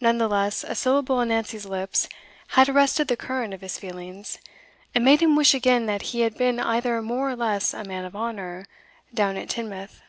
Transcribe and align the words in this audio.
None 0.00 0.18
the 0.18 0.26
less, 0.26 0.64
a 0.64 0.74
syllable 0.74 1.18
on 1.18 1.28
Nancy's 1.28 1.64
lips 1.64 2.08
had 2.58 2.68
arrested 2.68 3.06
the 3.06 3.16
current 3.16 3.54
of 3.54 3.60
his 3.60 3.78
feelings, 3.78 4.38
and 4.96 5.04
made 5.04 5.20
him 5.22 5.36
wish 5.36 5.54
again 5.54 5.86
that 5.86 6.02
he 6.10 6.22
had 6.22 6.36
been 6.36 6.58
either 6.58 7.00
more 7.00 7.30
or 7.30 7.36
less 7.36 7.72
a 7.72 7.84
man 7.84 8.04
of 8.04 8.16
honour 8.16 8.66
down 9.14 9.36
at 9.36 9.48
Teignmouth. 9.48 10.00